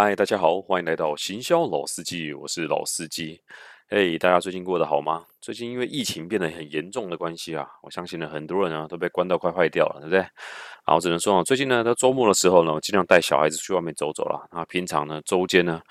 [0.00, 3.40] 嗨，大家好，欢迎来到行销老司机，我是老司机。
[3.88, 5.24] 嘿，大家最近过得好吗？
[5.40, 10.20] 最近因为疫情变得很严重的关系啊，我相信呢很多人啊都被关到快坏掉了，对不对？
[10.20, 14.48] 然后只能说啊，最近呢，在周末的时候呢，我尽量带小孩子去外面走走了。
[14.52, 15.82] 那平常呢，周间呢，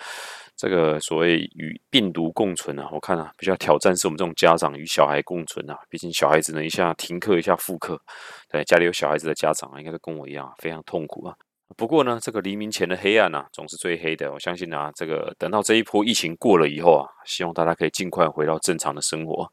[0.55, 5.77] 这个所谓与病毒共存啊，我看啊比较挑战是我们这种家长与小孩共存啊。
[5.89, 8.01] 毕竟小孩子呢一下停课一下复课，
[8.49, 11.35] 对家里有小孩子的家长啊，应该都跟我一样啊非常痛苦啊。
[11.75, 14.31] 不过呢，这个黎明前的黑暗呐，总是最黑的。
[14.31, 19.47] 我相信啊，这个等到这一波疫情过了以后啊，希望大家可以尽快回到正常的生活。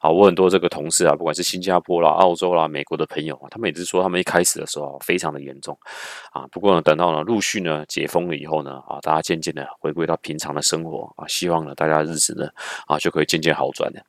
[0.00, 5.78] 好，我很多这个同事啊，不管是新加坡啦、澳洲啦、美国的朋友啊，他们也是说，他们一开始的时候非常的严重
[6.32, 6.46] 啊。
[6.50, 12.48] 不过呢，等到呢陆续呢解封了以后呢，啊，大家渐渐的回归到平常的生活啊，希望呢大家日子呢
[12.86, 14.02] 啊就可以渐渐好转的。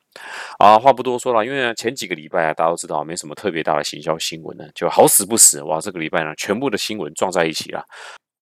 [0.57, 7.83] 啊，话不多说了，因为前几个礼拜啊，大家都知道没什么特别大的行销新闻呢，就好死不死，哇，这个礼拜呢，全部的新闻撞在一起了，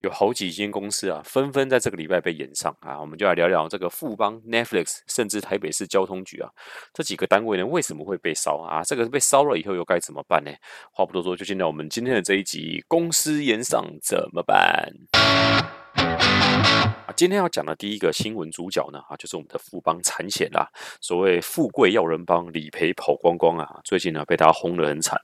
[0.02, 6.50] 有好几间公司啊，纷纷在这个礼拜被延上啊，我们就来聊聊这个富邦、Netflix，甚至台北市交通局啊，
[6.94, 8.82] 这几个单位呢，为什么会被烧啊？
[8.84, 10.52] 这个被烧了以后又该怎么办呢？
[10.92, 14.90] 话不多说，就进到我们今天的这一集，公司延上怎么办？
[17.06, 20.67] 啊，今天要讲的第一个新闻主角呢，啊，就是我们的富邦产险啦。
[21.00, 25.20] 所谓富贵要人帮，理赔跑光光啊，最近呢被大家轰得很惨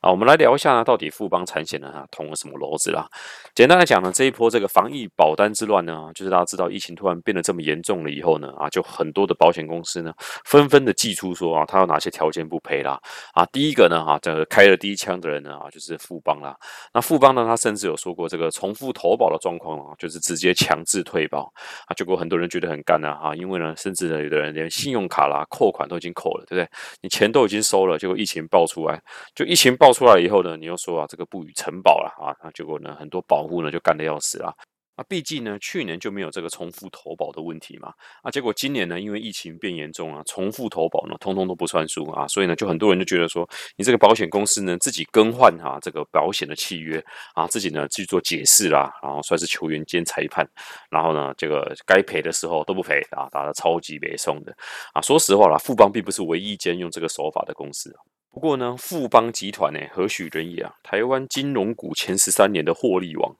[0.00, 0.10] 啊。
[0.10, 3.06] 我们来聊一下呢，到底富邦产险呢，啊，捅了什么篓子啦？
[3.54, 12.98] 简单来讲呢，这一波这个防疫保单之乱呢，就是大家知道疫情突然变得这么严重了以后呢，啊，就很多的保险公司呢，纷纷的寄出说啊，他有哪些条件不赔啦？
[13.34, 16.56] 啊，第一个呢，哈，这个开了第一枪的人呢，啊，就是富邦啦。
[16.94, 21.15] 那富邦呢，他甚至有说过，这个重复投保的状况啊，就是直接强制退。
[21.28, 21.44] 保
[21.86, 26.68] 啊，结果很多人觉得很干啊，哈，因为呢，甚至呢，有的人连信用卡啦、扣款都已经扣了，对不对？
[27.02, 29.00] 你钱都已经收了，结果疫情爆出来，
[29.36, 34.52] 就疫情爆出来以后呢，你又说啊，这个不予承保了啊，那结果呢，很多保护呢就干的要死啊。
[34.96, 37.92] 啊，毕竟呢，去年就没有这个重复投保的问题嘛。
[38.22, 42.26] 啊，结果今年呢，因为疫情变严重啊，重复投保呢，通通都不算数啊。
[42.28, 50.48] 所以呢，就很多人就觉得说，你这个保险公司呢，自己更换哈这个保险的契约啊，自己呢去做解释啦，然后算是球员兼裁判，
[50.90, 54.56] 然后呢，这个该赔的时候都不赔啊，打得超级别送的
[54.94, 55.02] 啊。
[55.02, 57.94] 说实话啦，富邦并不是唯一一间用这个手法的公司。
[58.36, 60.70] 不过呢，富邦集团呢，何许人也啊？
[60.82, 63.34] 台湾金融股前十三年的获利王，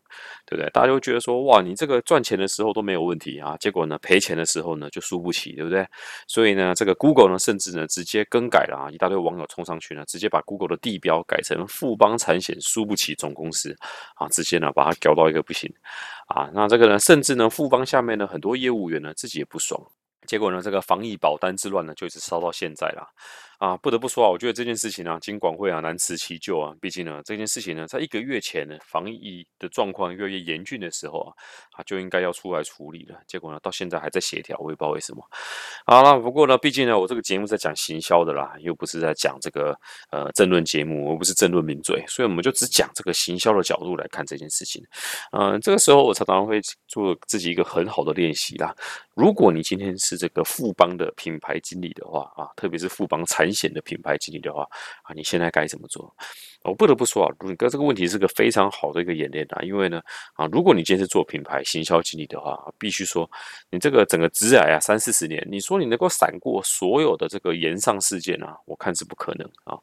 [0.46, 0.70] 对不对？
[0.70, 5.86] 大家都觉得说，哇，你这个赚钱的时候都没有问题啊，结果呢，赔钱的时候呢，就输不起，对不对？
[6.26, 13.76] 所以呢，这个 Google 呢，甚至呢，直接更改了啊，一大堆网友冲上去呢，直接把 Google 的地标改成富邦产险输不起总公司
[14.14, 15.70] 啊，直接呢，把它搞到一个不行
[16.28, 16.48] 啊。
[16.54, 19.78] 那这个呢，甚至呢，富邦下面呢，很多业务员呢，自己也不爽。
[20.26, 23.06] 结果呢，这个防疫保单之乱呢，就一直烧到现在了。
[23.58, 26.74] 啊，不得不说啊，我觉得这件事情呢，金管会啊难辞其咎啊。
[26.80, 31.32] 毕竟呢，这件事情呢，在一个月前呢，防疫的状况越来越严峻的时候啊，
[31.72, 33.18] 啊就应该要出来处理了。
[33.26, 35.22] 结果呢，到现在还在协调，我也不知道为什么。
[35.86, 39.78] 好了，不过呢，毕竟呢，我这个节目在讲行销的啦，又不是在讲这个
[40.10, 44.84] 呃政论节目，我不是政论名嘴，所以我们就只讲这个行销的角度来看这件事情。
[45.32, 48.74] 嗯，这个时候我常常会做自己一个很好的练习啦。
[49.14, 54.66] 如果你今天是这个富邦的品牌经理的话啊，特别是富邦财很险的品牌经理的话
[55.04, 56.12] 啊，你现在该怎么做？
[56.64, 60.02] 我不得不说啊，你哥这个问题是个非常好的一个演练啊，因为呢
[60.34, 63.30] 啊，如果你今天是做品牌行销经理的话，必须说
[63.70, 69.78] 你这个整个职涯啊三四十年，你说你能够闪过所有的这个延上事件啊，我看是不可能啊。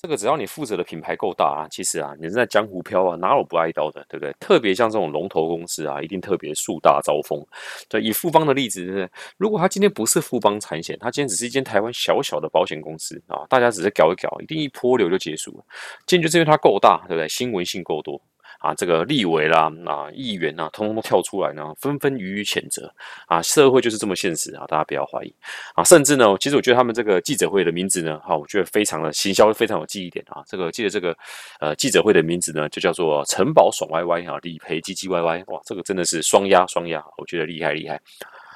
[0.00, 4.32] 这个只要你负责的品牌够大啊，其实啊，你是在江湖飘啊，哪有不挨刀的，对不对？
[4.38, 7.44] 特别像这种龙头公司啊，一定特别树大招风。
[7.88, 15.64] 对，以富邦的例子，如果他今天不是富邦产险，他今天只是一间台湾小小的保险公司啊，大家只是搞一搞，一定一波流就结束了。
[16.06, 17.26] 今天就是因为它够大，对不对？
[17.28, 18.20] 新闻性够多。
[18.58, 22.92] 啊，这个立委啦，啊，议员呐，通通都跳出来呢，纷纷予以谴责。
[23.26, 25.34] 啊，社会就是这么现实啊，大家不要怀疑。
[25.74, 30.42] 啊，甚至呢，其实我觉得他们这个记者会的名字呢，哈，我觉得非常的行销，非常有记忆点啊。
[30.46, 31.16] 这个记得这个
[31.60, 38.00] 呃记者会的名字呢，就叫做城堡爽歪歪啊，理赔唧唧歪歪，哇，这个真的是双压双压，我觉得厉害厉害。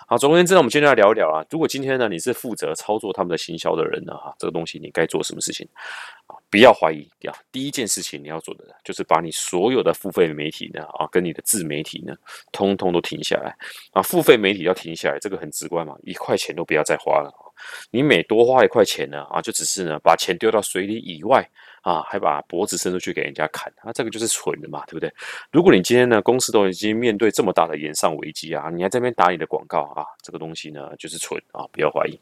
[0.06, 1.44] 好，总而言之呢，我们今天来聊一聊啊。
[1.50, 5.68] 如果今天呢，你是负责操作他们的行销的人呢，哈，这个东西你该做什么事情？
[6.50, 12.14] 不要怀疑啊，第一件事情你要做的就是把你所有的付费媒体呢，啊，跟你的自媒体呢，
[12.52, 13.54] 通通都停下来
[13.92, 14.02] 啊。
[14.02, 17.32] 付费媒体要停下来，这个很直观嘛，一块钱都不要再花了。
[17.90, 21.48] 你每多花一块钱呢，啊，就只是呢把钱丢到水里以外。
[21.82, 25.10] 啊，还把脖子伸出去给人家看，那这个就是蠢的嘛，对不对？
[25.50, 32.20] 如果你今天呢，公司都已经面对这么大的延上危机啊，你还在那边打你的广告啊，这个东西呢就是蠢啊，不要怀疑。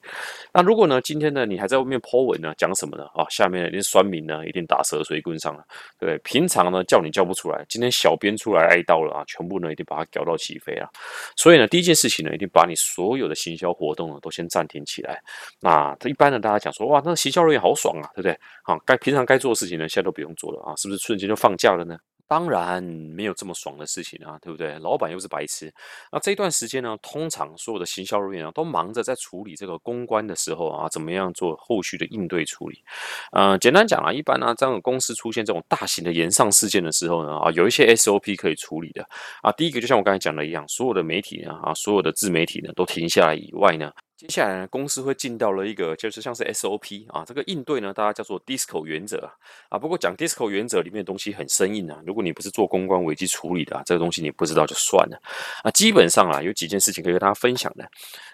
[0.53, 3.05] 那如果呢，今天呢，你还在外面 po 文呢，讲什么呢？
[3.15, 5.65] 啊，下面一定官民呢，一定打蛇随棍上了，
[5.99, 6.17] 对？
[6.19, 10.89] 平常呢叫你叫不出来，今天小编出来挨刀了啊，全部呢一定把它搞到起飞啊。
[11.37, 15.21] 所以呢，第一件事情呢，一定把你所有的行销活动呢都先暂停起来。
[15.59, 18.33] 那一般呢，大家讲说哇，那行销人员好爽啊，对不对？
[18.63, 19.49] 啊，该平常该做。
[19.49, 21.97] 的事情呢，现在都不用做了啊，是不是瞬间就放假了呢？
[22.29, 24.79] 当然没有这么爽的事情啊，对不对？
[24.81, 25.73] 老板又是白痴。
[26.13, 32.85] 那这段时间呢，通常所有的行销人员啊，都忙着在处理这个公关的时候啊，怎么样做后续的应对处理？
[33.33, 39.03] 呃，简单讲啊，一般呢，这样公司出现这种大型的延上事件的时候呢，啊，有一些 SOP 可以处理的
[39.43, 39.51] 啊。
[39.53, 43.91] 第一个就像我刚才讲的一样，所有的媒体呢，啊，所有的自媒体呢，都停下来以外呢。
[44.19, 49.31] 接下来呢，公司会进到了一个就是像是 SOP 啊，这个应对呢，大家叫做 DISCO 原则
[49.69, 49.79] 啊。
[49.79, 55.17] 不过讲 DISCO 原则里面的东西很生硬啊，如果你不是做公关危机处理的啊，这个东西你不知道就算了
[55.63, 55.71] 啊。
[55.71, 57.89] 基本上啊，有几件事情可以跟大家分享的，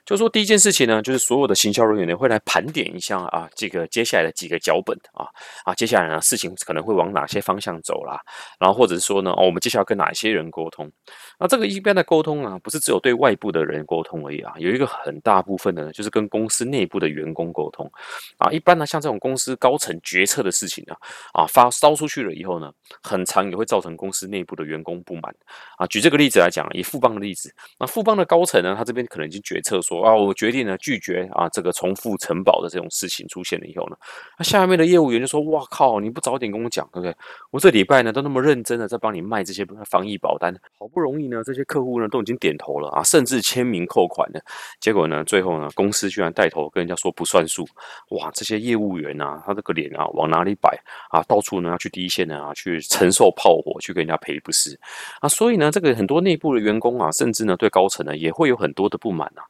[0.06, 5.28] 就是说第一件事情呢，就是所有的行销人员呢会来盘点一下啊，这个接下来的几个脚本啊
[5.66, 8.18] 啊，接下来呢事情可能会往哪些方向走啦，
[8.58, 10.90] 然后或者是说呢，哦，我们接下来跟哪些人沟通？
[11.38, 15.73] 那这个一般的沟通啊，不是只有对外部的人沟通而已啊，有一个很大部分。
[15.74, 17.90] 呢，就是跟公司内部的员工沟通
[18.38, 18.50] 啊。
[18.50, 20.96] 一般呢，像这种公司高层决策的事情啊，
[21.32, 22.72] 啊发烧出去了以后呢，
[23.02, 25.34] 很长也会造成公司内部的员工不满
[25.76, 25.86] 啊。
[25.88, 33.96] 举这个例子来讲，以富邦的例子，那富邦的高层呢，他这边可能已经决策说啊，我决定呢拒绝啊这个重复承保的这种事情出现了以后呢，
[34.38, 37.14] 那下面的业务员就说：哇靠，你不早点跟我讲，对不对？
[37.50, 44.40] 我这礼拜呢都那么认真的在帮你卖这些防疫保单，好不容易呢这些客户呢都已经点头了啊，甚至签名扣款了，
[44.80, 45.63] 结果呢最后呢。
[45.74, 47.66] 公司居然带头跟人家说不算数，
[48.10, 48.30] 哇！
[48.32, 50.78] 这些业务员啊，他这个脸啊，往哪里摆
[51.10, 51.22] 啊？
[51.28, 54.78] 到处呢要去第一线呢啊，去承受炮火，去跟人家赔不是
[55.20, 55.28] 啊？
[55.28, 59.42] 所以呢，这个很多内部的员工啊，甚至呢对高层呢也会有很多的不满啊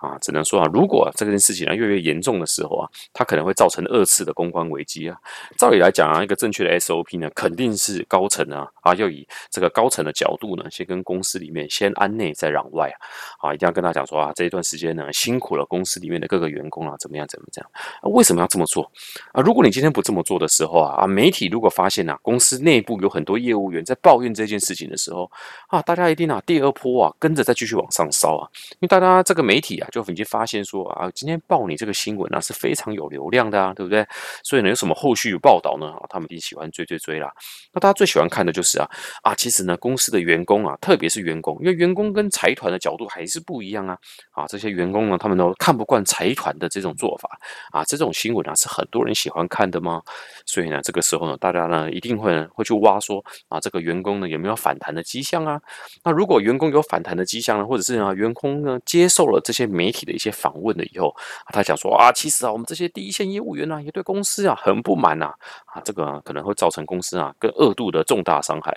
[0.00, 0.18] 啊！
[0.20, 5.16] 只能说啊，如果这件事情呢越来越严重的时候啊，它可能会造成二次的公关危机啊。
[5.56, 15.60] 照理来讲啊，一个正确的 SOP 呢，肯定是高层啊啊要以这个高层的角度呢，先跟公司里面先安内再攘外啊啊，一定要跟他讲说啊，这一段时间呢辛苦了。
[15.70, 17.24] 公司里面的各个员工啊，怎么样？
[17.28, 18.12] 怎么样？
[18.12, 18.90] 为什么要这么做
[19.32, 19.40] 啊？
[19.40, 25.30] 如果你今天不这么做的时候啊，啊，媒体如果发现啊，公司内部有很多业务员在抱怨这件事情的时候
[25.68, 34.06] 啊，大家一定啊，第二波啊，跟着再继续往上烧啊，因为大家这个媒体啊，就已经发现说啊，今天报你这个新闻啊，是非常有流量的啊，对不对？
[34.42, 35.86] 所以呢，有什么后续报道呢？
[35.88, 37.30] 啊，他们一定喜欢追追追啦。
[37.72, 38.88] 那大家最喜欢看的就是啊
[39.22, 43.96] 啊，其实呢，公司的员工啊，特别是员工，因为员工跟财团的角度还是不一样啊
[44.32, 45.50] 啊，这些员工呢，他们都。
[45.58, 47.28] 看不惯财团的这种做法
[47.70, 50.00] 啊，这种新闻啊是很多人喜欢看的吗？
[50.46, 55.60] 所以呢，这个时候呢，大家呢一定会会去挖说啊，这个员工呢有没有反弹的迹象啊？
[56.02, 61.14] 那如果员工有反弹的迹象呢，或者是啊员工呢接受了这些媒体的一些访问了以后，
[61.54, 65.32] 他讲说啊，其实啊我们这些第一线业务员呢也对公司啊很不满呐
[65.72, 68.70] 啊，这个可能会造成公司啊更二度的重大伤害。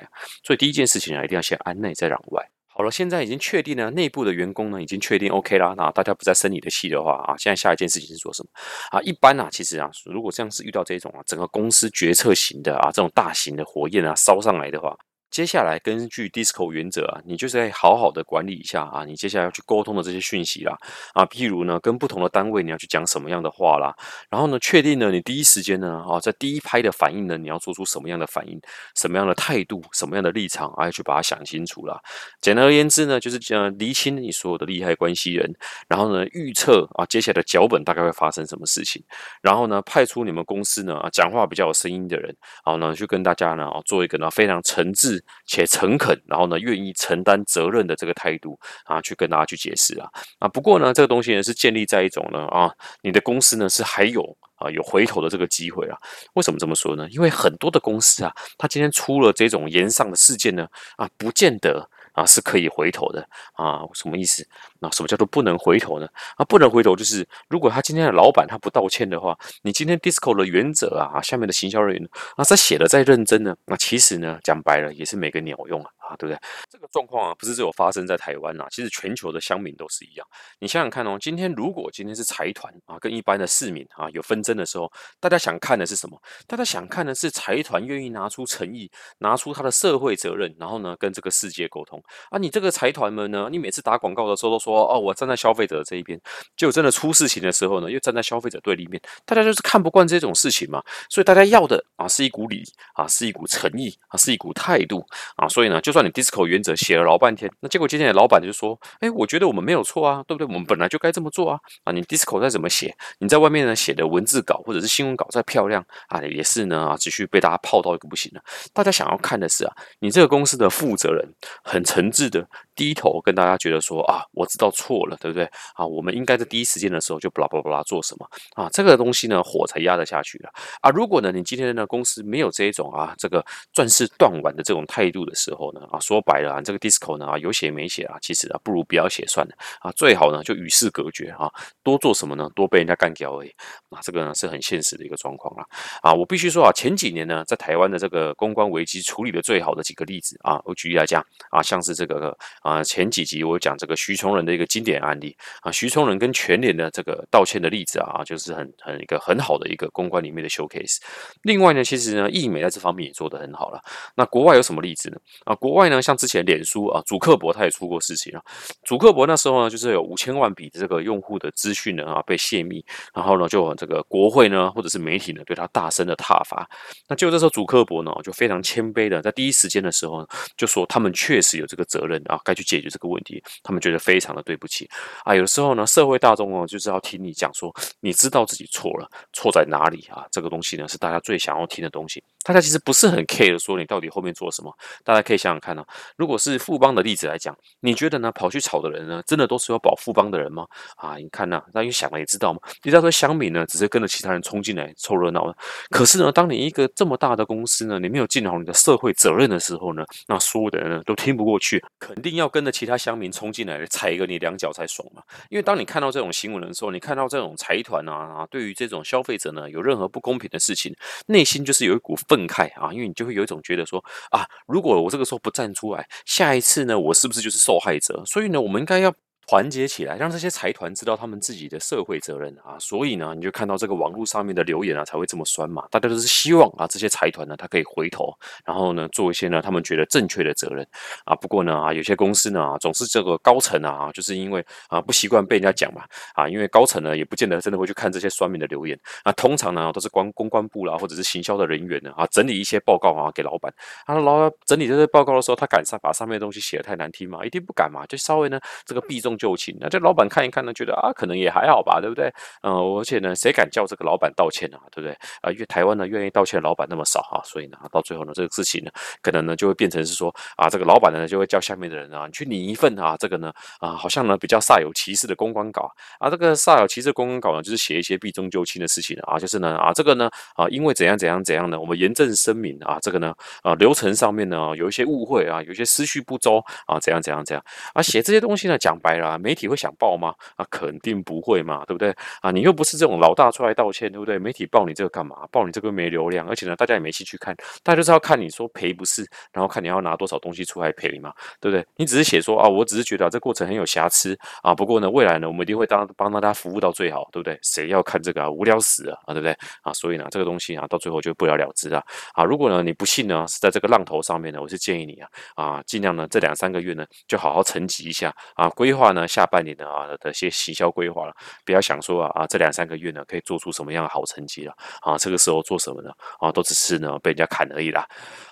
[0.45, 2.41] 所以第一件事情啊，一定要先安内再攘外。
[2.75, 5.75] 好了，现在已经确定了，内部的员工呢已经确定 OK 啦。
[5.77, 8.49] 那大家不再生你的气的话啊，现在下一件事情是做什么
[8.89, 9.01] 啊？
[9.03, 14.97] 一般啊，其实啊，如果像是遇到这种啊，整个公司决策型的啊，这种大型的火焰啊烧上来的话。
[15.33, 20.77] 接下来根据 DISCO 原则啊，你就是要好好的管理一下啊，你接下来要去沟通的这些讯息啦
[21.15, 23.95] 啊，譬如呢，跟不同的单位你要去讲什么样的话啦，
[24.29, 28.61] 然后呢，确定呢，你第一时间呢啊，在第一拍的反应呢，你要做出什么样的反应，
[28.95, 31.99] 什么样的态度，什么样的立场，啊，要去把它想清楚啦。
[32.39, 35.51] 简而言之呢，就是讲厘清你所有的利害关系人，
[35.87, 39.03] 然后呢，预测啊，接下来的脚本大概会发生什么事情，
[39.41, 42.27] 然后呢，派出你们公司呢啊，讲话比较有声音的人，
[42.63, 45.22] 然后呢，去跟大家呢啊，做一个呢非常诚挚。
[45.45, 50.47] 且诚恳，然后呢，愿意承担责任的这个态度啊，去跟大家去解释啊啊。
[50.47, 54.23] 不过呢，这个东西呢是建立在一种呢啊，你的公司呢是还有
[54.55, 55.97] 啊有回头的这个机会啊。
[56.33, 57.07] 为什么这么说呢？
[57.09, 61.89] 因为很多的公司啊，它今天出了这种延上的事件呢啊，不见得。
[62.13, 63.81] 啊，是可以回头的啊？
[63.93, 64.47] 什么意思？
[64.79, 66.07] 那什么叫做不能回头呢？
[66.37, 75.89] 啊，不能回头就是，如果他今天的老板他不道歉的话，你今天 DISCO 的原则啊，下面的行销人员啊，他写的再认真呢，那其实呢，讲白了也是没个鸟用啊。
[76.07, 76.39] 啊，对不对？
[76.69, 80.27] 这个状况啊，不是只有发生在台湾呐，其实全球的乡民都是一样。
[80.59, 86.21] 你想想看哦，今天如果今天是财团啊，跟一般的市民啊有纷争的时候，大家想看的是什么？
[86.47, 92.37] 大家想看的是财团愿意拿出诚意，拿出他的社会责任，然后呢，跟这个世界沟通啊。
[92.37, 96.19] 你这个财团们呢，你每次打广告的时候都说哦，我站在消费者这一边，
[96.57, 100.83] 就真的出事情的时候呢，又站在消费者对立面，大家就是看不惯这种事情嘛。
[101.09, 105.05] 所以大家要的啊，是一股理啊，是一股诚意啊，是一股态度
[105.35, 105.47] 啊。
[105.47, 110.47] 所以呢，就算你 DISCO 原则写了老半天，那结果今天的老板就说，哎，我觉得我们没有错啊，对不对？
[110.47, 111.59] 我们本来就该这么做啊。
[111.85, 118.41] 啊，你 DISCO 再怎么写，你在外面呢写的文字稿或者是新闻稿再漂亮啊，也是呢啊，继续被大家泡到一个不行了。
[118.73, 121.23] 大家想要看的是啊，你这个公司的负责人
[121.63, 125.43] 很诚挚的低头跟大家觉得说啊，我知道错了，对不对？
[125.75, 128.69] 啊，我们应该在第一时间的时候就巴拉巴拉巴拉做什么啊？
[128.71, 130.49] 这个东西呢，火才压得下去了
[130.81, 130.89] 啊。
[130.89, 141.51] 如果呢，你今天呢公司没有这一种啊，这个钻石断腕的这种态度的时候呢，啊，说白了啊，这个 DISCO 呢啊，有写没写啊，其实啊，不如不要写算了啊，最好呢就与世隔绝啊，
[141.83, 142.49] 多做什么呢？
[142.55, 143.49] 多被人家干掉而已
[143.89, 145.65] 啊，这个呢是很现实的一个状况啊
[146.01, 160.97] 啊，我必须说啊，前几年呢，在台湾的这个公关危机处理的最好的几个例子啊，我举例来讲啊，像是这个啊，前几集我讲这个徐崇仁的一个经典案例啊，徐崇仁跟全联的这个道歉的例子啊，就是很很一个很好的一个公关里面的 showcase。
[161.43, 163.81] 另外呢，其实呢，易美在这方面也做得很好了。
[164.15, 165.17] 那国外有什么例子呢？
[165.45, 168.41] 啊，国外呢，像之前脸书啊，主克伯他也出过事情啊。
[168.83, 176.65] 主克伯那时候呢，就是有五千万笔的这个用户的资讯呢啊被泄密，然后呢，就这个国会呢或者是媒体呢对他大声的挞伐。
[177.09, 183.41] 那就这时候主克伯呢就非常谦卑的在第一时间的时候就说他们确实有这个责任啊，去解决这个问题。
[183.63, 184.89] 他们觉得非常的对不起
[185.23, 185.33] 啊。
[185.33, 190.25] 有时候呢，社会大众哦就是要听你讲说，你知道自己错了，错在哪里啊？
[190.31, 192.23] 这个东西呢是大家最想要听的东西。
[192.43, 194.75] 大家其实不是很 care 说你到底后面做什么。
[195.03, 195.83] 大家可以想想看呢，
[196.17, 198.31] 如果是富邦的例子来讲，你觉得呢？
[198.33, 200.65] 跑去炒的人呢，真的都是要保富邦的人吗？
[200.97, 202.59] 啊，你看呢，那你想了也知道嘛。
[202.83, 205.55] 一大堆乡民呢，只是跟着其他人冲进来凑热闹的。
[205.89, 215.23] 可是呢，当你一个这么大的公司呢，你没有尽好你的社会责任的时候呢，那所有的人呢都听不过去，肯定要要跟着其他乡民冲进来踩一个你两脚才爽嘛。
[215.49, 220.93] 因为当你看到这种新闻的时候，你看到这种财团啊啊，对于这种消费者呢有任何不公平的事情，
[221.27, 228.21] 内心就是有一股愤慨啊，因为你就会有一种觉得说啊，如果我这个时候不站出来，下一次呢，我是不是就是受害者？
[228.25, 229.13] 所以呢，我们应该要。
[229.47, 232.77] 团结起来，让这些财团知道他们自己的社会责任啊！
[232.79, 235.85] 所以呢，你就看到这个网络上面的留言啊，才会这么酸嘛。
[235.91, 238.33] 大家都是希望啊，这些财团呢，他可以回头，
[238.65, 240.87] 然后呢，做一些呢，他们觉得正确的责任
[241.25, 241.35] 啊。
[241.35, 246.03] 不过呢，啊，有些公司呢，总是这个高层啊，就是因为啊，不习惯被人家讲嘛
[246.35, 249.31] 啊，因为高层呢，也不见得真的会去看这些酸民的留言啊。
[249.33, 253.73] 通常呢，都是关公关部啦，或者是行销的人员呢啊，整理一些报告啊，给老板。
[254.05, 257.45] 啊，老板整理这些报告的时候，他敢上把上面的东西写的太难听吗？
[257.45, 259.75] 一定不敢嘛，就稍微呢，这个避重就轻。
[259.79, 262.33] 那这老板看一看呢，觉得啊，可能也还好吧，对不对？
[262.61, 265.13] 嗯，而且呢，谁敢叫这个老板道歉啊，对不对？
[265.41, 287.63] 啊，因为台湾呢，愿意道歉的老板那么少哈，所以呢，到最后呢，这个事情呢，可能呢，就会变成是说啊，这个老板呢，就会叫下面的人啊，你去拟一份啊，这个呢，啊，好像呢，比较煞有其事的公关稿啊，这个煞有其事公关稿呢，就是写一些避重就轻的事情啊，就是呢，啊，这个呢，啊，因为怎样怎样怎样呢，我们严正声明啊，这个呢，啊，流程上面呢，有一些误会啊，有一些思绪不周啊，怎样怎样怎样
[287.93, 290.33] 啊，写这些东西呢，讲白了，啊媒体会想报吗？
[290.55, 292.13] 啊，肯定不会嘛，对不对？
[292.41, 294.37] 啊，你又不是这种老大出来道歉，对不对？
[294.37, 295.47] 媒体报你这个干嘛？
[295.51, 301.85] 报你这个没流量，而且呢，大家也没兴趣看，大家就是要看你说赔不是，然后看你要拿多少东西出来赔嘛，对不对？
[301.95, 307.57] 你只是写说啊，我只是觉得这过程很有瑕疵啊，不过呢，未来呢，我们一定会当帮大家服务到最好，对不对？
[307.61, 308.49] 谁要看这个啊？
[308.49, 309.55] 无聊死了啊，对不对？
[309.81, 312.03] 啊，所以呢，这个东西啊，到最后就不了了之啊。
[312.33, 321.33] 啊，如果呢你不信呢，是在这个浪头上面呢，我是建议你啊，啊，尽量呢这两三个月呢，就好好沉积一下啊，规划呢下半年的啊的一些行销规划了，
[321.65, 325.17] 不要想说啊啊，这两三个月呢可以做出什么样的好成绩了啊？
[325.17, 326.11] 这个时候做什么呢？
[326.39, 328.05] 啊，都只是呢被人家砍而已啦。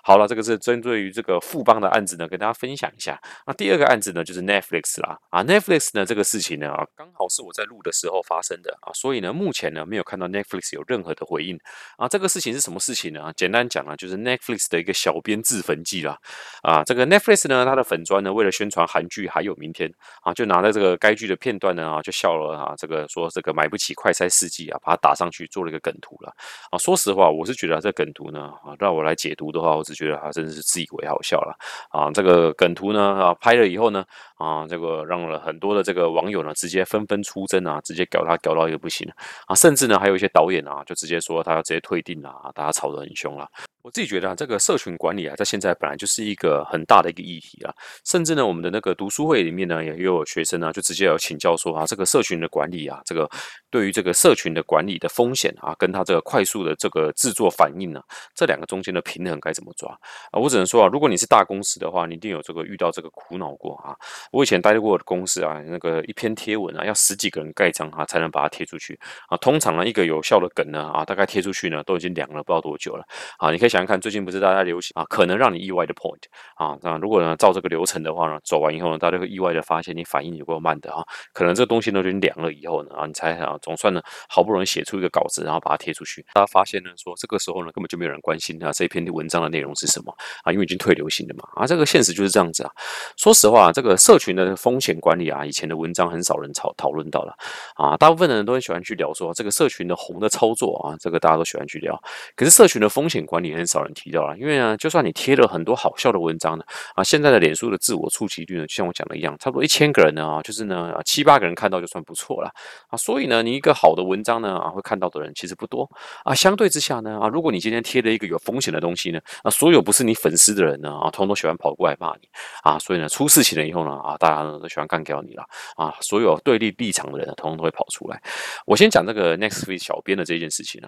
[0.04, 3.20] 好了，这个是针对于这个富邦的案子呢，跟大家分享一下。
[3.46, 5.18] 那第二个案子呢，就是 Netflix 啦。
[5.30, 11.58] 啊，Netflix 呢这个事情呢啊，刚好是我在录的时候发生的啊，所以呢目前呢没有看到 Netflix 有任何的回应
[11.98, 12.08] 啊。
[12.08, 13.32] 这个事情是什么事情呢？
[13.36, 16.18] 简单讲啊，就是 Netflix 的一个小编自焚记啦。
[16.64, 19.92] 啊，这个 Netflix 呢，它的粉砖呢，为了宣传韩剧还有明天
[20.22, 26.30] 啊，就拿了这个该剧的片段呢啊，就笑了啊，这个说这个买不起快筛试剂啊，把它打上去做了一个梗图了
[26.70, 26.78] 啊。
[26.78, 31.56] 说实话，我是觉得这梗图呢啊，让我来解读的话，我只觉得他真的是自以为好笑了
[31.90, 32.12] 啊。
[32.12, 34.04] 这个梗图呢啊，拍了以后呢
[34.36, 39.10] 啊，这个让了很多的这个网友呢，直接纷纷出征啊，直接搞他搞到一个不行
[39.48, 43.48] 啊，甚至呢还有一些导演啊，就直接说他要直接退订啊，大家吵得很凶了。
[43.84, 47.74] 我自己觉得啊，这个社群管理啊，在现在本来就是一个很大的一个议题啊。
[48.06, 53.30] 甚至呢，我们的那个读书会里面呢，也有学生呢，就直接有请教说啊，这个社群的管理啊，这个
[53.72, 58.00] 对于这个社群的管理的风险啊，跟它这个快速的这个制作反应呢，
[58.36, 59.90] 这两个中间的平衡该怎么抓
[60.30, 60.40] 啊？
[60.40, 63.96] 我只能说啊，如果你是大公司的话，你一定有这个遇到这个苦恼过啊。
[64.32, 69.38] 我以前待过的公司啊，那个一篇贴文啊，要十几个人盖章啊，才能把它贴出去啊。
[69.38, 73.04] 通常呢，一个有效的梗呢啊，大概贴出去呢，都已经凉了不知道多久了
[73.40, 73.50] 啊。
[73.50, 73.72] 你可以。
[73.72, 76.20] 想想看，最近不是大家流行啊，可能让你意外的 point
[76.56, 81.02] 啊，那如果呢照这个流程的话呢，走完以后呢，大家会意外的发现你反应有够慢的啊，
[81.32, 90.12] 可能这东西呢就凉了以后呢啊，你才啊总算呢好不容易写出一个稿子，然后把它贴出去，大家发现呢说这个时候呢根本就没有人关心啊这篇文章的内容是什么
[90.44, 92.72] 啊，因为已经退流行了嘛啊，这个现实就是这样子啊。
[93.18, 97.34] 说实话，这个社群的风险管理啊，以前的文章很少人讨讨论到了
[97.76, 102.02] 啊，大部分的人都很喜欢去聊说这个社群的红的操作啊，这个大家都喜欢去聊，
[102.36, 103.52] 可是社群的风险管理。
[103.52, 106.64] 很少人提到了，因为呢，就算你贴了很多好笑的文章呢，
[106.96, 112.50] 啊，现在的脸书的自我触及率呢，就像我讲的一样，差不多一千个人呢，啊，就是呢，七八个人看到就算不错了，
[112.88, 115.90] 啊，所以呢，你一个好的文章呢，啊，会看到的人其实不多，
[116.24, 122.30] 啊，相对之下呢，啊，如果你今天贴了一个有风险的东西呢，啊，所有不是你粉丝的人呢，啊，通通喜欢跑过来骂你，
[122.64, 125.44] 啊，所以呢，出事情了以后呢，啊，大家呢都喜欢干掉你了，
[125.76, 128.22] 啊，所有对立立场的人呢，通通都会跑出来。
[128.66, 130.88] 我先讲这个 Next Week 小编的这件事情呢，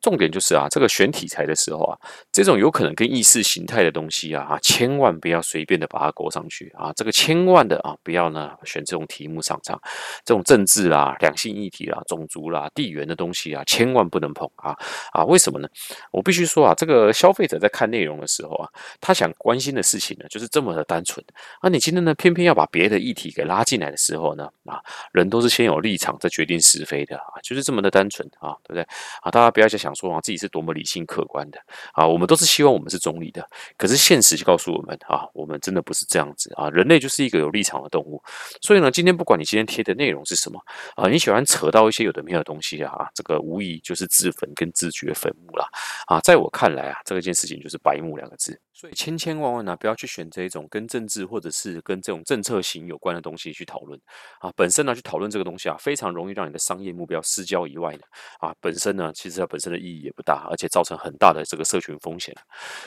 [0.00, 1.98] 重点就是啊，这个选题材的时候啊。
[2.32, 6.92] 这种有可能跟意识形态的东西啊，啊，千万不要随便的把它勾上去啊！
[6.96, 9.80] 这个千万的啊，不要呢选这种题目上场，
[10.24, 14.76] 这种政治啦、两性议题啦、种族啦、地缘的东西啊，千万不能碰啊！
[15.12, 15.68] 啊，为什么呢？
[16.10, 18.68] 我必须说啊，这个消费者在看内容的时候啊，
[19.00, 21.24] 他想关心的事情呢，就是这么的单纯。
[21.60, 24.80] 而你今天呢，偏偏要把别的议题给拉进来的时候呢，啊，
[25.12, 28.82] 人都是先有立场再决定是非的啊，就是这么的单纯啊，对不对？
[29.22, 31.58] 啊，大家不要再想说啊，自己是多么理性客观的
[31.92, 32.06] 啊。
[32.06, 33.46] 我们都是希望我们是中立的，
[33.76, 36.68] 可是现实就告诉我们啊，我们真的不是这样子啊。
[36.70, 38.22] 人类就是一个有立场的动物，
[38.60, 40.60] 所以呢，今天不管你今天贴的内容是什么
[40.96, 45.68] 啊，你喜欢扯到些有的没有东西啊，这个无疑就是自焚跟自掘坟墓了
[46.06, 46.20] 啊。
[46.20, 48.60] 在我看来啊，这件事情就是白目两个字。
[48.74, 53.98] 所以千千万万呢，不要去选择一种跟政治或者是跟这种政策型有关的东西去讨论
[54.40, 54.52] 啊。
[54.56, 58.00] 本身呢，去讨论这个东西啊，非常容易让你的商业目标失焦以外呢，
[58.40, 62.34] 啊，本身呢，其实它本身的意义也不大，而且造成很大的这个社群风险。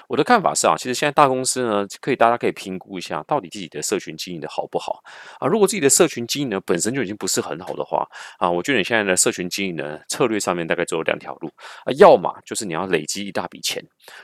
[0.10, 5.02] 我的看法是啊，其实现在大公司呢，可以大家可以评估一下，到底自己的社群经营的好不好
[5.40, 5.48] 啊？
[5.48, 8.06] 如果自己的社群经营呢本身就已经不是很好的话
[8.40, 11.48] 啊，我觉得你现在的社群经营的策略上面大概只有两条路
[11.86, 13.82] 啊，要么就是你要累积一大笔钱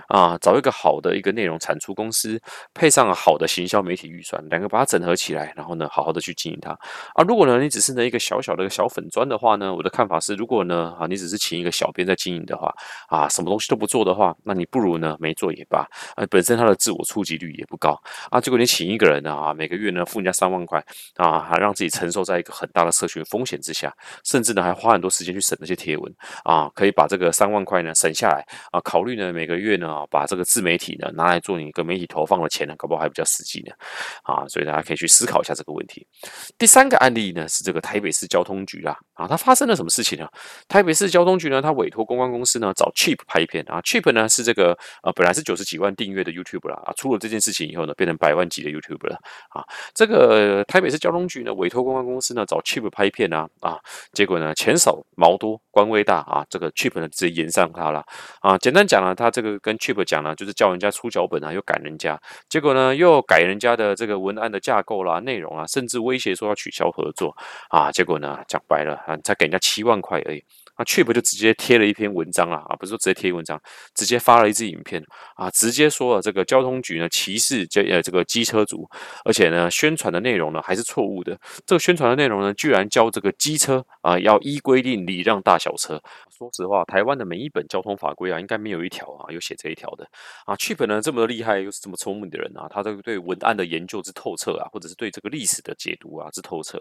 [0.08, 1.54] 啊，找一个好的一个内容。
[1.63, 2.42] 产出公司
[2.74, 6.72] 配上好的行销媒体预算，两个把它整合起来，然后呢，好好的去经营它
[7.14, 7.24] 啊。
[7.25, 12.74] 如果呢，你只是呢一个小小的一个小粉砖的话呢，我的看法是，如果呢啊，你只是请一个小编在经营的话
[13.07, 16.25] 啊，什么东西都不做的话，那你不如呢没做也罢啊。
[16.29, 17.98] 本身它的自我触及率也不高
[18.29, 18.42] 啊。
[18.42, 20.84] 结果你请一个人呢啊，每个月呢付人家三万块
[21.16, 31.44] 啊，还让自己承受在一个很大的社群风险之下，甚至呢还花很多时间去审那些贴文啊，可以把这个三万块呢省下来啊，考虑呢每个月呢把这个自媒体呢拿来。
[31.44, 33.74] 做你一个媒体投放的钱呢，搞不好还比较实际呢，
[34.24, 36.07] 啊，所以大家可以去思考一下这个问题。
[36.57, 40.25] 第三个案例呢是这个台北市交通局啊，啊，它发生了什么事情呢？
[40.70, 49.18] 台北市交通局呢，它委托公关公司呢找 Cheap 拍片啊，Cheap 呢是这个呃本来是九十几万订阅的 YouTube 啦，啊，出了这件事情以后呢，变成百万级的 YouTube 了
[49.50, 49.66] 啊。
[49.94, 53.77] 这个台北市交通局呢委托公关公司呢找 Cheap 拍片啊，啊，
[54.14, 58.01] 结果呢钱少毛多官威大啊，这个 Cheap 呢直接延上他了
[58.40, 58.57] 啊。
[58.59, 61.24] 简单讲呢，他这个跟 Chip 讲呢，就是叫人家出脚。
[61.26, 67.34] 本啊又改人家，结果呢又改人家的这个文案的架构啦、内容啊，甚至威胁说要取消合作
[67.70, 70.44] 啊，结果呢讲白了啊，才给人家七万块而已。
[70.76, 73.62] 啊，Chip 就直接贴了一篇文章啊，啊，不是说直接贴文章，
[73.94, 75.04] 直接发了一支影片
[75.36, 78.90] 啊，直接说了这个交通局呢歧视这呃这个机车族，
[79.24, 81.40] 而且呢宣传的内容呢还是错误的。
[81.66, 86.02] 这个宣传的内容呢，居然教这个机车啊要依规定礼让大小车。
[86.36, 90.08] 说实话，台湾的每一本交通法规啊，应该没有一条啊有写这一条的
[90.46, 90.56] 啊。
[90.56, 96.77] Chip 呢这么厉害又是这么聪明的人啊，他这个对文案的研究之透彻啊，或者是对这个历史的解读啊之透彻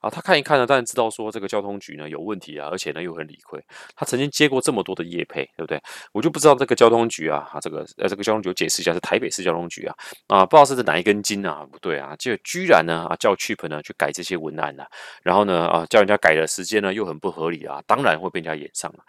[0.00, 3.38] 啊，他看一看呢，当然知道说这个交通局呢有问题啊，而且呢又很理。
[3.46, 3.62] 亏，
[3.94, 5.80] 他曾经接过这么多的业配，对不对？
[6.10, 9.94] 我就不知道这个交通局啊，啊，这个呃，这个交通局解释一下，是台北市交通局啊，
[10.26, 14.84] 啊，不知道是哪一根筋啊，不对啊，就居然呢啊叫 Cheap 呢去改这些文案呢，
[15.22, 19.04] 然后呢啊叫人家改的时间呢又很不合理啊，当然会被人家演上了。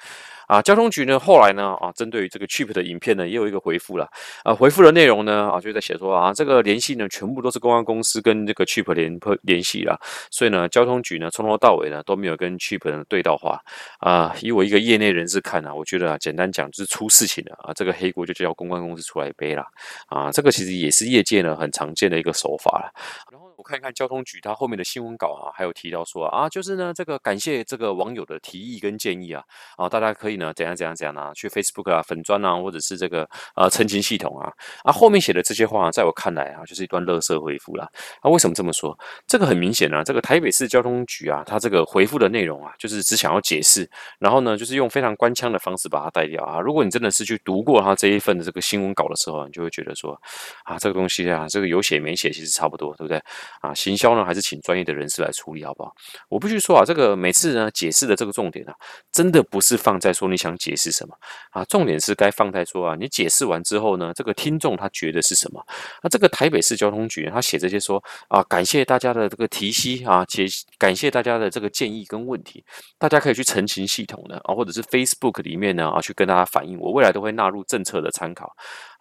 [0.48, 4.08] 啊，交通局呢，后来呢，啊，针对于这个 Cheap 的影片呢，也有一个回复了。
[4.44, 10.00] 啊，回复的内容呢，啊，就在写说啊，这个联系呢，全部都是公安公司跟这个 Cheap 联联系了，
[10.32, 13.60] 所以呢，交通局呢，从头到尾呢都没有跟 Cheap 对到话。
[14.00, 19.66] 啊，以我一个业内人士看啊，我觉得啊，简单讲就是出事情了啊，这个黑锅就叫公关公司出来背了
[20.08, 22.92] 啊，这个其实也是业界呢很常见的一个手法了。
[23.32, 29.44] 然后我看一看交通局它后面的新闻稿啊，还有提到说啊，就是呢这个感谢这个网友的提议跟建议啊，
[29.78, 37.92] 啊大家可以呢怎样怎样怎样啊，去 Facebook 啊粉砖啊，或者是这个呃澄清系统啊，啊后面写的这些话，在我看来啊，就是一段乐色回复了。
[38.22, 38.96] 啊，为什么这么说？
[39.26, 43.90] 这个很明显啊，这个台北市交通局啊，它这个回复的内容啊，就是只想要解释，
[44.20, 46.60] 然后呢，就是用非常官腔的方式把它带掉啊。
[46.60, 50.20] 如果你真的是去读过他这一份的这个新闻稿的时候，你就会觉得说
[50.64, 53.20] 啊，这个东西啊，这个有写没写其实差不多，对不对？
[53.62, 55.94] 啊，行销呢还是请专业的人士来处理，好不好？
[56.30, 58.74] 我必须说啊，这个每次呢解释的这个重点啊，
[59.12, 61.16] 真的不是放在说你想解释什么
[61.52, 65.66] 啊，重点是该放在说啊，你解释完之后呢，这个听众他觉得是什么？
[66.04, 70.46] 那这个台北市交通局他写这些说啊，感谢大家的这个提息啊，解
[70.78, 72.64] 感谢大家的这个建议跟问题，
[72.98, 78.56] 大家可以去澄清系统的啊，或者是 Facebook 里面呢啊，去跟大家反映，我未来都会纳入政策的参考。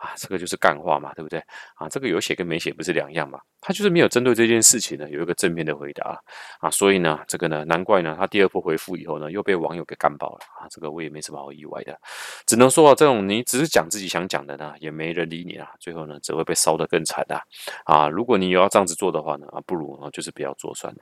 [0.07, 1.43] 啊，这个就是干话嘛，对不对？
[1.75, 3.41] 啊，这个有写跟没写不是两样嘛？
[3.61, 6.17] 他就是没有针对这件事情呢有一个正面的回答
[6.61, 11.99] 啊，所以呢，这个呢，难怪呢，他第二波回复以后呢，又被网友给干爆了啊，这个我也没什么好意外的，
[12.47, 17.41] 只能说啊，这种你只是讲自己想讲的呢，也没人理你啊，最后呢，只会被烧得更惨的
[17.85, 18.09] 啊。
[18.09, 21.01] 如果你有要这样子做的话呢，啊，不如啊，就是不要做算了。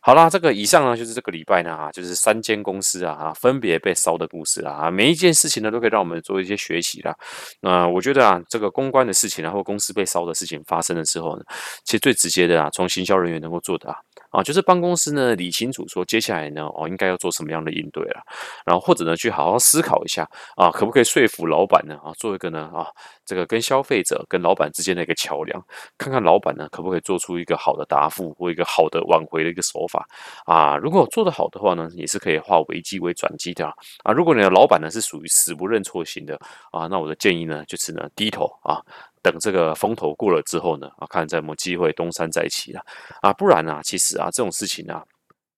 [0.00, 7.16] 好啦，这个以上呢，就是这个礼拜呢，啊，就是三间公司啊，啊，分别被烧的故事，啊，每一件事情呢，都可以让我们做一些学习啦。
[7.60, 8.26] 那我觉得。
[8.26, 11.44] 啊，这个公关的事情，然后公司被烧的事情发生了之后呢，
[11.84, 13.96] 其实最直接的啊，从行销人员能够做的啊，
[14.36, 18.20] 啊，就是帮公司呢理清楚，说接下来呢，哦，应该要做什么样的应对了，
[18.66, 22.86] 然后或者呢，去好好思考一下啊，可不可以说服老板呢，啊，做一个呢，啊，
[23.24, 25.64] 这个跟消费者跟老板之间的一个桥梁，
[25.96, 30.06] 看看老板呢，可不可以做出一个好的答复或一个好的挽回的一个手法
[30.44, 33.66] 啊，如果做得好的话呢，也是可以化危机为转机的
[34.02, 36.38] 啊，如果你的老板呢是属于死不认错型的
[36.70, 38.08] 啊，那我的建议呢，就是呢。
[38.14, 38.80] 低头啊，
[39.26, 42.80] 等这个风头过了之后呢，啊，看在有没有机会东山再起了
[43.22, 45.02] 啊，不然啊，其实啊，这种事情啊。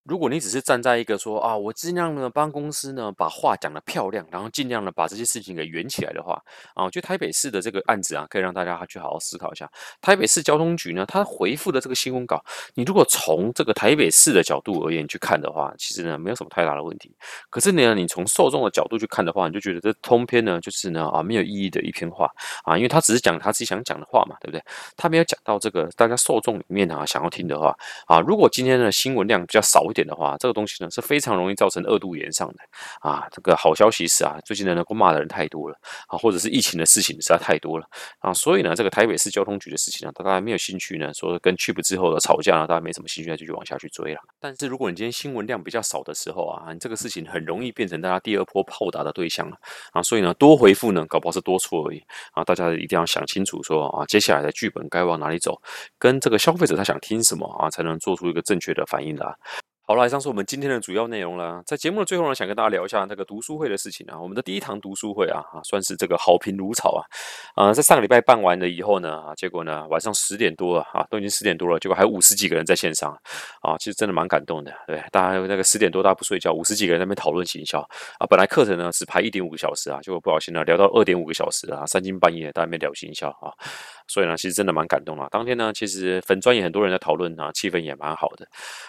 [0.09, 6.43] 如果你只是站在一个说啊，我尽量呢帮公司呢把话讲得漂亮，然后尽量呢把这些事情给圆起来的话
[6.73, 9.71] 啊，就台北市的这个案子啊，可以让大家去好好思考一下。
[10.01, 12.43] 台北市交通局呢，他回复的这个新闻稿，
[12.73, 17.15] 你如果从这个台北市的角度而言去看的话，其实呢没有什么太大的问题。
[17.51, 22.27] 可是呢，你从受众的角度去看的话，你就觉得这通篇呢就是呢啊没有意义的一篇话
[22.65, 24.65] 啊，因为他只是讲他自己想讲的话嘛，对不对？
[24.97, 28.21] 他没有讲到这个大家受众里面啊想要听的话啊。
[28.21, 29.98] 如果今天的新闻量比较少一。
[29.99, 32.55] 点的话，这个东西呢是非常容易造成二度延上的
[33.01, 33.27] 啊。
[33.33, 37.87] 这个好消息是啊，最近呢能够骂的人太多了啊，或者是疫情的事情实在太多了
[38.21, 44.21] 啊，所以呢，这个台北市交通局的事情呢，大家没有兴趣呢，说跟去不之后的吵架呢，大家没什么兴趣再继续往下去追了。
[44.39, 49.57] 但是如果你今天新闻量比较少的时候啊，你这个事情很容易变成大家第二波炮打的对象了
[49.93, 52.45] 啊，所以呢，多回复呢，搞不好是多错而已啊。
[52.45, 55.61] 大家一定要想清楚说啊，接下来的剧本该往哪里走，
[55.99, 59.35] 跟这个消费者他想听什么啊，才能做出一个正确的反应啊。
[59.91, 61.63] 好了，以上是我们今天的主要内容了。
[61.65, 64.21] 在节目的最后呢，想跟大家聊一下那个读书会的事情啊。
[64.21, 67.01] 我们的第一堂读书会啊，啊，算是这个好评如潮啊。
[67.57, 73.19] 呃，在上个礼拜办完了以后呢，啊，结果呢，晚上十点多了啊，都已经十点多了，结果还有五十几个人在线上
[73.63, 74.71] 啊，其实真的蛮感动的。
[74.87, 77.81] 对，大家那个十点多大家不睡觉，五十几个人在那边讨论行销
[78.19, 78.27] 啊。
[78.29, 83.49] 本来课程呢只排一点五个小时啊，结果不小心呢聊到二点五个小时啊，三更半夜在那边聊行销啊。
[84.07, 85.29] 所以呢，其实真的蛮感动啊。
[85.31, 88.47] 当天呢，其实粉专也很多人在讨论啊，气氛也蛮好的。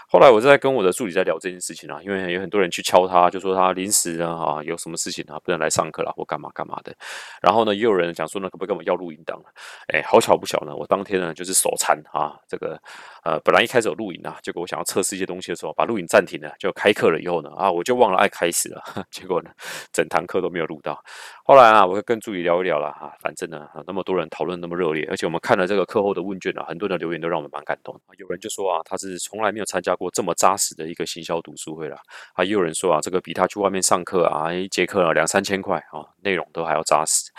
[0.10, 6.94] 后来我在跟我的助理在聊这件事情啊，因为有很多人去敲他，就说他临时啊啊有什么事情啊不能来上课了或干嘛干嘛的。
[7.42, 9.42] 然后呢，也有人讲说呢，可不可以跟我们要录音档？
[9.88, 12.80] 哎，好巧不巧呢，我当天呢就是手残啊，这个
[13.24, 19.50] 呃本来一开始有录影啊，结果我想要测试一些东西的时候，把录影暂停了，就开课了以后呢啊，我就忘了爱开始了， 结果呢
[19.92, 21.02] 整堂课都没有录到。
[21.44, 25.08] 后来啊，我会跟助理聊一聊了哈，反正呢那么多人讨论那么热烈。
[25.10, 28.00] 而且我们看了这个课后的问卷啊，很多的留言都让我们蛮感动。
[28.18, 31.98] 有人就说啊，他是从来没有参加过这么扎实的一个行销读书会了。
[32.34, 37.30] 啊，也有人说啊，这个比他去外面上课啊，一节课两三千块啊，内容都还要扎实。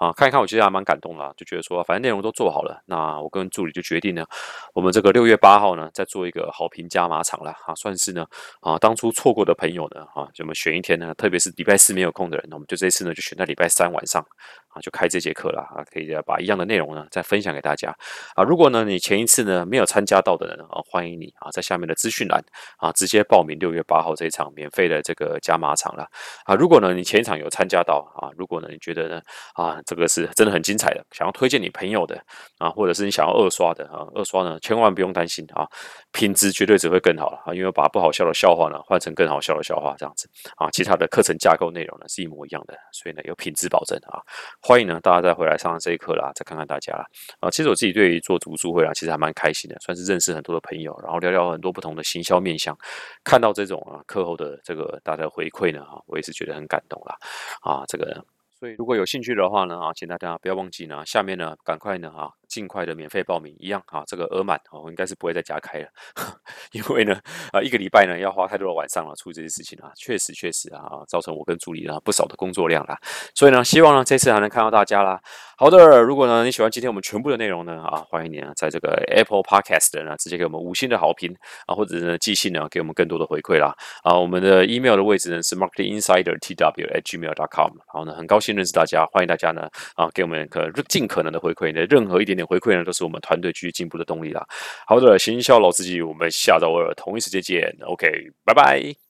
[0.00, 4.24] 啊，看一看，我其实还蛮感动的，就觉得说，反正内容都做好了，那我跟助理就决定呢，
[4.72, 8.26] 我们这个六月八号呢，再做一个好评加码场了，啊，算是呢，
[8.60, 14.24] 啊，当初错过的朋友呢，啊，就我们选一天呢，特别是礼拜四没有空的人，那我们就这次呢，就选在礼拜三晚上。
[14.72, 17.92] 啊，就开这节课了啊，可以把一样的内容呢再分享给大家
[18.36, 18.44] 啊。
[18.44, 22.40] 如果呢你前一次呢没有参加到的人啊，欢迎你啊，在下面的资讯栏
[22.76, 26.06] 啊直接报名六月八号这一场免费的这个加码场了
[26.44, 26.54] 啊。
[26.54, 29.20] 如果呢你前一场有参加到啊，如果呢你觉得呢
[29.54, 32.16] 啊这个是真的很精彩的，想要推荐你朋友的
[32.58, 35.66] 啊，或者是你想要二刷的啊，二刷呢千万不用担心啊，
[36.12, 44.22] 品质绝对只会更好了啊，因为把不好笑的笑话呢换成更好笑的笑话这样子啊，其他的课程架构内容呢是一模一样的，所以呢有品质保证啊，
[44.62, 47.04] 欢迎呢大家再回来上这一课啦，再看看大家啦
[47.40, 52.78] 啊，其实我自己对于做读书会啊，其实还蛮开心的，算是认识很多的朋友，然后聊聊很多不同的行销面向，
[53.24, 57.16] 看到这种啊课后的这个大家的回馈呢啊，我也是觉得很感动啦
[57.62, 58.24] 啊，这个。
[58.60, 62.39] 所以如果有兴趣的话呢，啊，请大家不要忘记呢，下面呢，赶快呢，哈。
[62.50, 65.88] 尽快的免费报名，一样啊，这个额满哦，应该是不会再加开了，
[66.72, 67.18] 因为呢，
[67.52, 72.98] 啊，一个礼拜呢要花太多的晚上了处理这些事情啊，确实确实啊，造成我跟助理呢不少的工作量啦，
[73.34, 75.20] 所以呢，希望呢这次还能看到大家啦。
[75.56, 81.32] 好的，如果呢你喜欢今天我们全部的内容呢，啊，欢迎你啊在这个 Apple Podcast 呢直接给我们五星的好评
[81.66, 83.72] 啊，或者是寄信呢给我们更多的回馈啦。
[84.02, 92.39] 啊，我们的 email 的位置呢是 market insider twgmail dot com 然后呢很高兴认识大家，欢迎大家呢啊给我们可尽可能的回馈的任何一点。
[92.46, 94.46] 回馈呢，都是我们团队继续进步的动力啦。
[94.86, 97.74] 好的，行销老司机，我们下周二同一时间见。
[97.86, 98.08] OK，
[98.44, 99.09] 拜拜。